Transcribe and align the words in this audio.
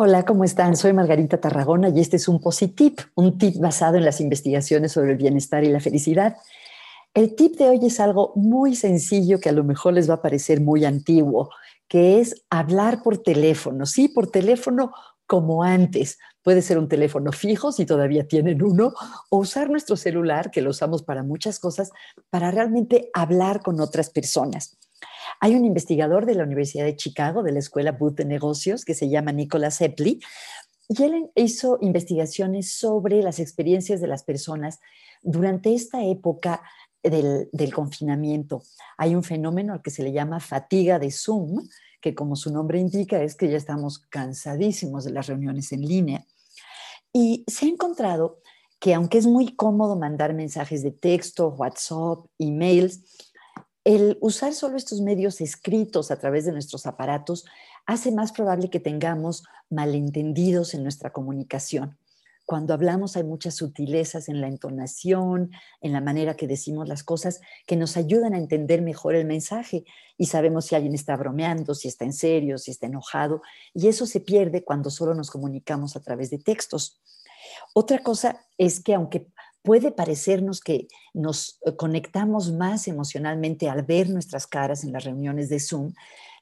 Hola, 0.00 0.24
¿cómo 0.24 0.44
están? 0.44 0.76
Soy 0.76 0.92
Margarita 0.92 1.40
Tarragona 1.40 1.88
y 1.88 1.98
este 1.98 2.18
es 2.18 2.28
un 2.28 2.40
Positip, 2.40 3.00
un 3.16 3.36
tip 3.36 3.56
basado 3.56 3.96
en 3.96 4.04
las 4.04 4.20
investigaciones 4.20 4.92
sobre 4.92 5.10
el 5.10 5.16
bienestar 5.16 5.64
y 5.64 5.70
la 5.70 5.80
felicidad. 5.80 6.36
El 7.14 7.34
tip 7.34 7.56
de 7.56 7.68
hoy 7.68 7.80
es 7.84 7.98
algo 7.98 8.30
muy 8.36 8.76
sencillo 8.76 9.40
que 9.40 9.48
a 9.48 9.52
lo 9.52 9.64
mejor 9.64 9.94
les 9.94 10.08
va 10.08 10.14
a 10.14 10.22
parecer 10.22 10.60
muy 10.60 10.84
antiguo, 10.84 11.50
que 11.88 12.20
es 12.20 12.44
hablar 12.48 13.02
por 13.02 13.18
teléfono. 13.18 13.86
Sí, 13.86 14.06
por 14.06 14.30
teléfono 14.30 14.92
como 15.26 15.64
antes. 15.64 16.16
Puede 16.44 16.62
ser 16.62 16.78
un 16.78 16.86
teléfono 16.86 17.32
fijo 17.32 17.72
si 17.72 17.84
todavía 17.84 18.28
tienen 18.28 18.62
uno, 18.62 18.94
o 19.30 19.38
usar 19.38 19.68
nuestro 19.68 19.96
celular, 19.96 20.52
que 20.52 20.62
lo 20.62 20.70
usamos 20.70 21.02
para 21.02 21.24
muchas 21.24 21.58
cosas, 21.58 21.90
para 22.30 22.52
realmente 22.52 23.10
hablar 23.14 23.62
con 23.62 23.80
otras 23.80 24.10
personas. 24.10 24.78
Hay 25.40 25.54
un 25.54 25.64
investigador 25.64 26.26
de 26.26 26.34
la 26.34 26.44
Universidad 26.44 26.84
de 26.84 26.96
Chicago, 26.96 27.42
de 27.42 27.52
la 27.52 27.58
Escuela 27.58 27.92
Booth 27.92 28.16
de 28.16 28.24
Negocios, 28.24 28.84
que 28.84 28.94
se 28.94 29.08
llama 29.08 29.32
Nicholas 29.32 29.80
Epley, 29.80 30.20
y 30.88 31.02
él 31.02 31.30
hizo 31.34 31.78
investigaciones 31.80 32.72
sobre 32.72 33.22
las 33.22 33.38
experiencias 33.38 34.00
de 34.00 34.08
las 34.08 34.22
personas 34.22 34.80
durante 35.22 35.74
esta 35.74 36.02
época 36.02 36.62
del, 37.02 37.74
confinamiento. 37.74 38.62
Hay 38.96 39.14
un 39.14 39.22
fenómeno 39.22 39.74
al 39.74 39.82
que 39.82 39.90
se 39.90 40.02
le 40.02 40.12
llama 40.12 40.40
fatiga 40.40 40.98
de 40.98 41.10
Zoom, 41.10 41.68
que 42.00 42.14
como 42.14 42.36
su 42.36 42.52
nombre 42.52 42.78
indica 42.78 43.22
es 43.22 43.34
que 43.34 43.50
ya 43.50 43.56
estamos 43.56 43.98
cansadísimos 43.98 45.04
de 45.04 45.12
las 45.12 45.26
reuniones 45.26 45.72
en 45.72 45.82
línea. 45.82 46.24
Y 47.12 47.44
se 47.46 47.66
ha 47.66 47.68
encontrado 47.68 48.40
que 48.80 48.94
aunque 48.94 49.18
es 49.18 49.26
muy 49.26 49.56
cómodo 49.56 49.96
mandar 49.96 50.34
mensajes 50.34 50.82
de 50.82 50.92
texto, 50.92 51.48
WhatsApp, 51.48 52.24
emails, 52.38 53.27
el 53.84 54.18
usar 54.20 54.52
solo 54.54 54.76
estos 54.76 55.00
medios 55.00 55.40
escritos 55.40 56.10
a 56.10 56.18
través 56.18 56.44
de 56.44 56.52
nuestros 56.52 56.86
aparatos 56.86 57.44
hace 57.86 58.12
más 58.12 58.32
probable 58.32 58.70
que 58.70 58.80
tengamos 58.80 59.44
malentendidos 59.70 60.74
en 60.74 60.82
nuestra 60.82 61.10
comunicación. 61.10 61.96
Cuando 62.44 62.72
hablamos 62.72 63.16
hay 63.16 63.24
muchas 63.24 63.56
sutilezas 63.56 64.30
en 64.30 64.40
la 64.40 64.48
entonación, 64.48 65.50
en 65.82 65.92
la 65.92 66.00
manera 66.00 66.34
que 66.34 66.46
decimos 66.46 66.88
las 66.88 67.04
cosas, 67.04 67.42
que 67.66 67.76
nos 67.76 67.98
ayudan 67.98 68.32
a 68.32 68.38
entender 68.38 68.80
mejor 68.80 69.14
el 69.14 69.26
mensaje 69.26 69.84
y 70.16 70.26
sabemos 70.26 70.64
si 70.64 70.74
alguien 70.74 70.94
está 70.94 71.14
bromeando, 71.16 71.74
si 71.74 71.88
está 71.88 72.06
en 72.06 72.14
serio, 72.14 72.56
si 72.56 72.70
está 72.70 72.86
enojado, 72.86 73.42
y 73.74 73.88
eso 73.88 74.06
se 74.06 74.20
pierde 74.20 74.64
cuando 74.64 74.88
solo 74.88 75.14
nos 75.14 75.30
comunicamos 75.30 75.94
a 75.94 76.00
través 76.00 76.30
de 76.30 76.38
textos. 76.38 77.02
Otra 77.74 77.98
cosa 77.98 78.40
es 78.56 78.80
que 78.80 78.94
aunque 78.94 79.28
puede 79.62 79.92
parecernos 79.92 80.60
que 80.60 80.88
nos 81.14 81.58
eh, 81.64 81.76
conectamos 81.76 82.52
más 82.52 82.88
emocionalmente 82.88 83.68
al 83.68 83.82
ver 83.82 84.10
nuestras 84.10 84.46
caras 84.46 84.84
en 84.84 84.92
las 84.92 85.04
reuniones 85.04 85.48
de 85.48 85.60
Zoom, 85.60 85.92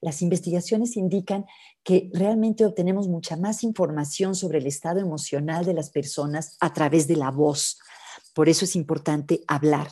las 0.00 0.22
investigaciones 0.22 0.96
indican 0.96 1.46
que 1.82 2.10
realmente 2.12 2.64
obtenemos 2.64 3.08
mucha 3.08 3.36
más 3.36 3.62
información 3.62 4.34
sobre 4.34 4.58
el 4.58 4.66
estado 4.66 5.00
emocional 5.00 5.64
de 5.64 5.74
las 5.74 5.90
personas 5.90 6.56
a 6.60 6.72
través 6.72 7.06
de 7.06 7.16
la 7.16 7.30
voz. 7.30 7.78
Por 8.34 8.48
eso 8.48 8.64
es 8.64 8.76
importante 8.76 9.40
hablar. 9.46 9.88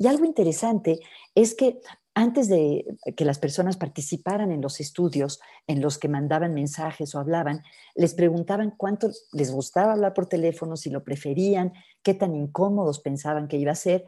Y 0.00 0.06
algo 0.06 0.24
interesante 0.24 0.98
es 1.34 1.54
que 1.54 1.78
antes 2.14 2.48
de 2.48 2.86
que 3.18 3.26
las 3.26 3.38
personas 3.38 3.76
participaran 3.76 4.50
en 4.50 4.62
los 4.62 4.80
estudios 4.80 5.40
en 5.66 5.82
los 5.82 5.98
que 5.98 6.08
mandaban 6.08 6.54
mensajes 6.54 7.14
o 7.14 7.18
hablaban, 7.18 7.62
les 7.94 8.14
preguntaban 8.14 8.72
cuánto 8.74 9.10
les 9.32 9.52
gustaba 9.52 9.92
hablar 9.92 10.14
por 10.14 10.24
teléfono, 10.24 10.78
si 10.78 10.88
lo 10.88 11.04
preferían, 11.04 11.74
qué 12.02 12.14
tan 12.14 12.34
incómodos 12.34 13.00
pensaban 13.00 13.46
que 13.46 13.58
iba 13.58 13.72
a 13.72 13.74
ser. 13.76 14.06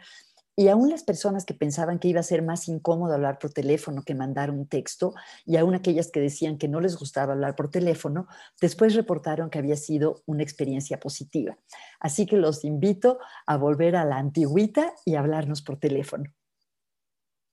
Y 0.56 0.68
aún 0.68 0.90
las 0.90 1.02
personas 1.02 1.44
que 1.46 1.54
pensaban 1.54 1.98
que 1.98 2.08
iba 2.08 2.20
a 2.20 2.22
ser 2.22 2.42
más 2.42 2.68
incómodo 2.68 3.14
hablar 3.14 3.38
por 3.38 3.52
teléfono 3.52 4.02
que 4.02 4.14
mandar 4.14 4.50
un 4.50 4.66
texto, 4.66 5.14
y 5.46 5.56
aún 5.56 5.74
aquellas 5.74 6.10
que 6.10 6.20
decían 6.20 6.58
que 6.58 6.68
no 6.68 6.80
les 6.80 6.96
gustaba 6.96 7.32
hablar 7.32 7.56
por 7.56 7.70
teléfono, 7.70 8.26
después 8.60 8.94
reportaron 8.94 9.50
que 9.50 9.58
había 9.58 9.76
sido 9.76 10.22
una 10.26 10.42
experiencia 10.42 11.00
positiva. 11.00 11.56
Así 12.00 12.26
que 12.26 12.36
los 12.36 12.64
invito 12.64 13.18
a 13.46 13.56
volver 13.56 13.96
a 13.96 14.04
la 14.04 14.18
antigüita 14.18 14.92
y 15.04 15.14
hablarnos 15.14 15.62
por 15.62 15.78
teléfono. 15.78 16.24